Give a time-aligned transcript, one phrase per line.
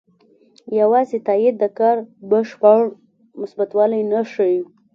[0.79, 1.97] یوازې تایید د کار
[2.29, 2.79] بشپړ
[3.39, 4.59] مثبتوالی نه ښيي.